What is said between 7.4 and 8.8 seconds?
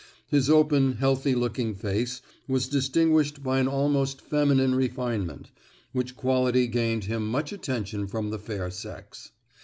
attention from the fair